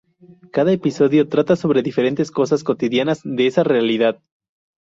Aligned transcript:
Cada 0.51 0.71
episodio 0.71 1.29
trata 1.29 1.55
sobre 1.55 1.83
diferentes 1.83 2.31
cosas 2.31 2.63
cotidianas 2.63 3.21
de 3.23 3.45
esa 3.45 3.63
realidad. 3.63 4.19